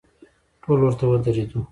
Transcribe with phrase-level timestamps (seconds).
[0.63, 1.59] ټول ورته ودریدو.